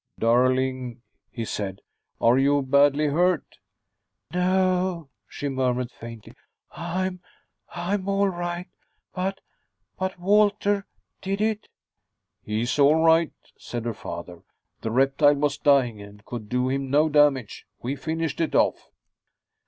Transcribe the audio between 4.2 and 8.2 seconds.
"No," she murmured faintly. "I'm I'm